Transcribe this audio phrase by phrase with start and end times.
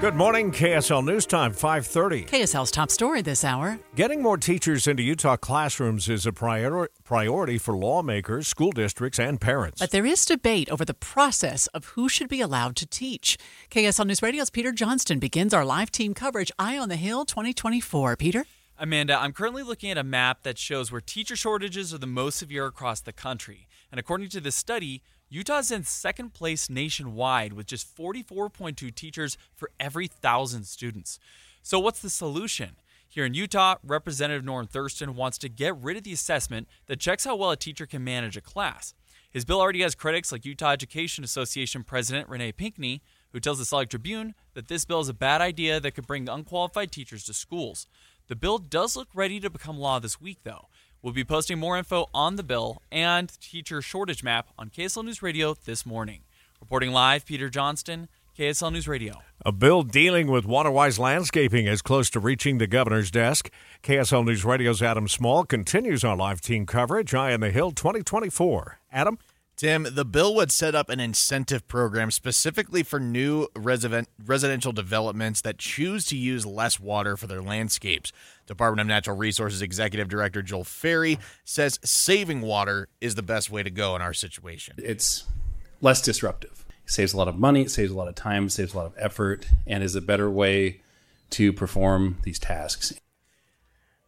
[0.00, 2.24] Good morning, KSL News Time, 530.
[2.24, 3.78] KSL's top story this hour.
[3.94, 9.38] Getting more teachers into Utah classrooms is a prior- priority for lawmakers, school districts, and
[9.38, 9.78] parents.
[9.78, 13.36] But there is debate over the process of who should be allowed to teach.
[13.70, 18.16] KSL News Radio's Peter Johnston begins our live team coverage Eye on the Hill 2024.
[18.16, 18.46] Peter?
[18.78, 22.38] Amanda, I'm currently looking at a map that shows where teacher shortages are the most
[22.38, 23.68] severe across the country.
[23.92, 25.02] And according to this study,
[25.32, 31.20] Utah's in second place nationwide with just 44.2 teachers for every thousand students.
[31.62, 32.70] So, what's the solution?
[33.06, 37.24] Here in Utah, Representative Norm Thurston wants to get rid of the assessment that checks
[37.24, 38.92] how well a teacher can manage a class.
[39.30, 43.00] His bill already has critics like Utah Education Association President Renee Pinkney,
[43.32, 46.28] who tells the Salt Tribune that this bill is a bad idea that could bring
[46.28, 47.86] unqualified teachers to schools.
[48.26, 50.66] The bill does look ready to become law this week, though.
[51.02, 55.22] We'll be posting more info on the bill and teacher shortage map on KSL News
[55.22, 56.24] Radio this morning.
[56.60, 59.22] Reporting live, Peter Johnston, KSL News Radio.
[59.46, 63.50] A bill dealing with waterwise landscaping is close to reaching the governor's desk.
[63.82, 67.14] KSL News Radio's Adam Small continues our live team coverage.
[67.14, 68.80] Eye on the Hill 2024.
[68.92, 69.18] Adam?
[69.60, 75.42] Tim, the bill would set up an incentive program specifically for new resident, residential developments
[75.42, 78.10] that choose to use less water for their landscapes.
[78.50, 83.62] Department of Natural Resources Executive Director Joel Ferry says saving water is the best way
[83.62, 84.74] to go in our situation.
[84.76, 85.24] It's
[85.80, 86.64] less disruptive.
[86.84, 88.76] It saves a lot of money, it saves a lot of time, it saves a
[88.76, 90.80] lot of effort, and is a better way
[91.30, 92.92] to perform these tasks.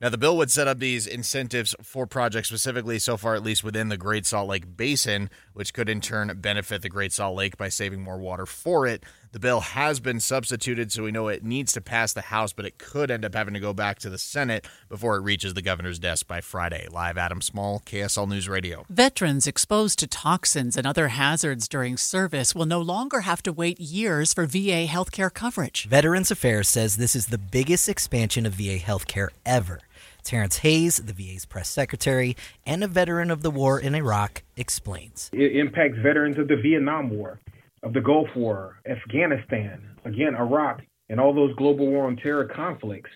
[0.01, 3.63] Now, the bill would set up these incentives for projects specifically, so far at least
[3.63, 7.57] within the Great Salt Lake Basin, which could in turn benefit the Great Salt Lake
[7.57, 9.05] by saving more water for it.
[9.33, 12.67] The bill has been substituted, so we know it needs to pass the House, but
[12.67, 15.63] it could end up having to go back to the Senate before it reaches the
[15.63, 16.87] governor's desk by Friday.
[16.91, 18.85] Live Adam Small, KSL News Radio.
[18.91, 23.81] Veterans exposed to toxins and other hazards during service will no longer have to wait
[23.81, 25.87] years for VA healthcare coverage.
[25.87, 29.81] Veterans Affairs says this is the biggest expansion of VA healthcare ever.
[30.23, 35.31] Terrence Hayes, the VA's press secretary and a veteran of the war in Iraq, explains.
[35.33, 37.39] It impacts veterans of the Vietnam War,
[37.83, 43.11] of the Gulf War, Afghanistan, again, Iraq, and all those global war on terror conflicts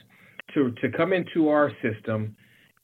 [0.55, 2.37] to, to come into our system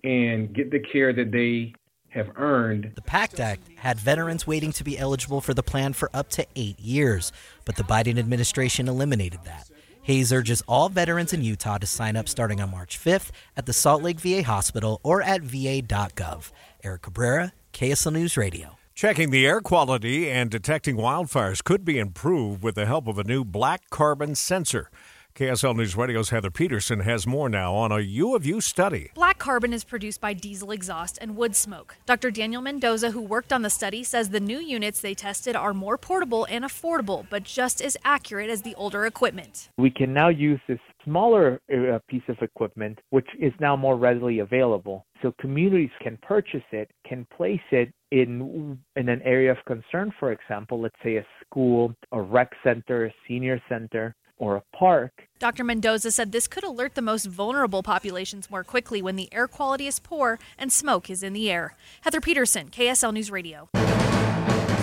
[0.04, 1.72] and get the care that they
[2.08, 2.92] have earned.
[2.94, 6.46] The PACT Act had veterans waiting to be eligible for the plan for up to
[6.56, 7.32] eight years,
[7.64, 9.70] but the Biden administration eliminated that.
[10.02, 13.72] Hayes urges all veterans in Utah to sign up starting on March 5th at the
[13.72, 16.50] Salt Lake VA Hospital or at va.gov.
[16.82, 18.76] Eric Cabrera, KSL News Radio.
[19.02, 23.24] Checking the air quality and detecting wildfires could be improved with the help of a
[23.24, 24.92] new black carbon sensor.
[25.34, 29.10] KSL News Radio's Heather Peterson has more now on a U of U study.
[29.14, 31.96] Black carbon is produced by diesel exhaust and wood smoke.
[32.06, 32.30] Dr.
[32.30, 35.98] Daniel Mendoza, who worked on the study, says the new units they tested are more
[35.98, 39.70] portable and affordable, but just as accurate as the older equipment.
[39.78, 44.40] We can now use this smaller uh, piece of equipment, which is now more readily
[44.40, 45.06] available.
[45.22, 50.32] So communities can purchase it, can place it in in an area of concern, for
[50.32, 55.12] example, let's say a school, a rec center, a senior center, or a park.
[55.38, 55.64] Dr.
[55.64, 59.86] Mendoza said this could alert the most vulnerable populations more quickly when the air quality
[59.86, 61.76] is poor and smoke is in the air.
[62.02, 63.68] Heather Peterson, KSL News Radio.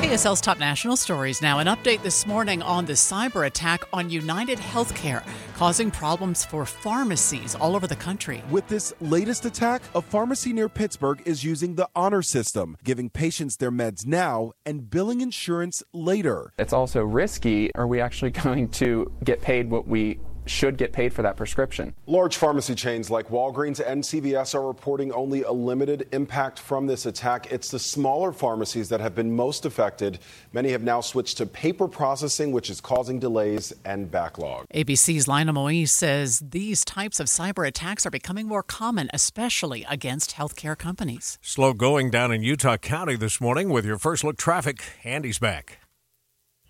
[0.10, 1.60] KSL's top national stories now.
[1.60, 5.22] An update this morning on the cyber attack on United Healthcare,
[5.56, 8.42] causing problems for pharmacies all over the country.
[8.50, 13.58] With this latest attack, a pharmacy near Pittsburgh is using the honor system, giving patients
[13.58, 16.54] their meds now and billing insurance later.
[16.58, 17.70] It's also risky.
[17.76, 20.18] Are we actually going to get paid what we
[20.50, 21.94] should get paid for that prescription.
[22.06, 27.06] Large pharmacy chains like Walgreens and CVS are reporting only a limited impact from this
[27.06, 27.52] attack.
[27.52, 30.20] It's the smaller pharmacies that have been most affected.
[30.54, 34.66] Many have now switched to paper processing, which is causing delays and backlog.
[34.74, 40.36] ABC's Lionel Moise says these types of cyber attacks are becoming more common, especially against
[40.36, 41.38] healthcare companies.
[41.42, 44.82] Slow going down in Utah County this morning with your first look traffic.
[45.04, 45.80] Andy's back.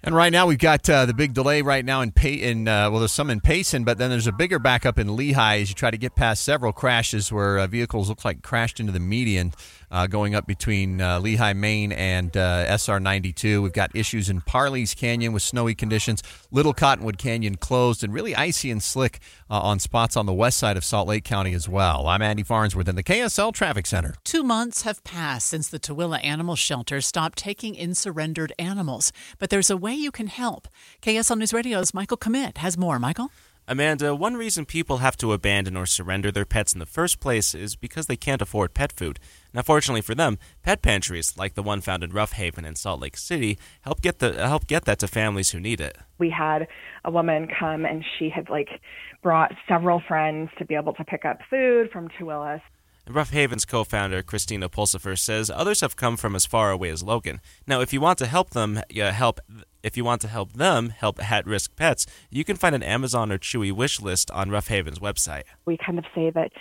[0.01, 2.89] And right now we've got uh, the big delay right now in Pay- in uh,
[2.89, 5.75] well, there's some in Payson, but then there's a bigger backup in Lehi as you
[5.75, 9.51] try to get past several crashes where uh, vehicles look like crashed into the median
[9.91, 13.61] uh, going up between uh, Lehi, Main, and uh, SR 92.
[13.61, 16.21] We've got issues in Parley's Canyon with snowy conditions,
[16.51, 19.19] Little Cottonwood Canyon closed, and really icy and slick
[19.49, 22.07] on spots on the west side of Salt Lake County as well.
[22.07, 24.15] I'm Andy Farnsworth in the KSL Traffic Center.
[24.23, 29.49] Two months have passed since the Tooele Animal Shelter stopped taking in surrendered animals, but
[29.49, 30.67] there's a way you can help.
[31.01, 32.99] KSL News Radio's Michael Commit has more.
[32.99, 33.31] Michael?
[33.71, 37.53] Amanda, one reason people have to abandon or surrender their pets in the first place
[37.53, 39.19] is because they can't afford pet food.
[39.53, 42.99] Now, fortunately for them, pet pantries like the one found in Ruff Haven in Salt
[42.99, 45.99] Lake City help get the help get that to families who need it.
[46.17, 46.67] We had
[47.05, 48.81] a woman come and she had like
[49.21, 52.61] brought several friends to be able to pick up food from Tooele.
[53.07, 57.39] Ruff Haven's co-founder Christina Pulsifer says others have come from as far away as Logan.
[57.65, 59.39] Now, if you want to help them, uh, help
[59.83, 63.37] if you want to help them help at-risk pets, you can find an Amazon or
[63.37, 65.43] Chewy wish list on Ruff Haven's website.
[65.65, 66.51] We kind of say that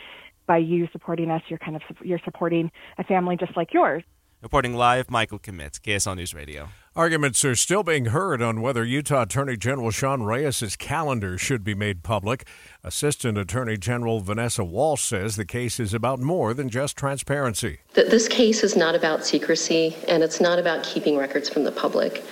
[0.46, 4.02] by you supporting us, you're kind of you're supporting a family just like yours.
[4.40, 6.68] Reporting live, Michael Commit, KSL News Radio.
[6.94, 11.74] Arguments are still being heard on whether Utah Attorney General Sean Reyes' calendar should be
[11.74, 12.46] made public.
[12.84, 17.80] Assistant Attorney General Vanessa Walsh says the case is about more than just transparency.
[17.94, 22.22] This case is not about secrecy and it's not about keeping records from the public.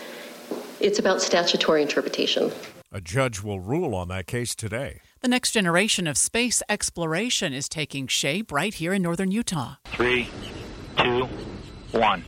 [0.87, 2.53] It's about statutory interpretation.
[2.93, 5.01] A judge will rule on that case today.
[5.21, 9.79] The next generation of space exploration is taking shape right here in northern Utah.
[9.87, 10.29] Three,
[10.97, 11.25] two,
[11.91, 12.25] one.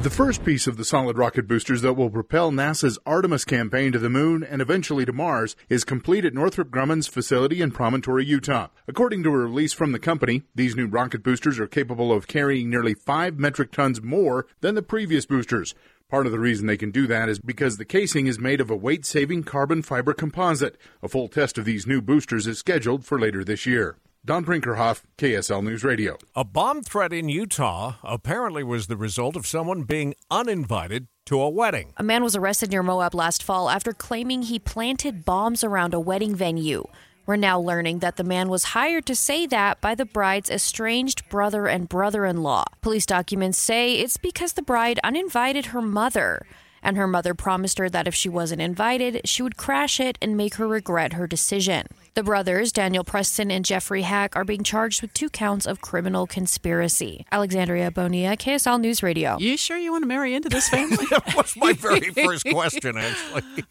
[0.00, 3.98] The first piece of the solid rocket boosters that will propel NASA's Artemis campaign to
[3.98, 8.68] the moon and eventually to Mars is complete at Northrop Grumman's facility in Promontory, Utah.
[8.86, 12.70] According to a release from the company, these new rocket boosters are capable of carrying
[12.70, 15.74] nearly 5 metric tons more than the previous boosters.
[16.08, 18.70] Part of the reason they can do that is because the casing is made of
[18.70, 20.76] a weight saving carbon fiber composite.
[21.02, 23.96] A full test of these new boosters is scheduled for later this year.
[24.24, 26.18] Don Brinkerhoff, KSL News Radio.
[26.34, 31.48] A bomb threat in Utah apparently was the result of someone being uninvited to a
[31.48, 31.92] wedding.
[31.96, 36.00] A man was arrested near Moab last fall after claiming he planted bombs around a
[36.00, 36.84] wedding venue.
[37.26, 41.28] We're now learning that the man was hired to say that by the bride's estranged
[41.28, 42.64] brother and brother in law.
[42.82, 46.44] Police documents say it's because the bride uninvited her mother,
[46.88, 50.38] and her mother promised her that if she wasn't invited, she would crash it and
[50.38, 51.86] make her regret her decision.
[52.14, 56.26] The brothers, Daniel Preston and Jeffrey Hack, are being charged with two counts of criminal
[56.26, 57.26] conspiracy.
[57.30, 59.36] Alexandria Bonilla, KSL News Radio.
[59.38, 61.04] You sure you want to marry into this family?
[61.10, 63.64] that was my very first question, actually.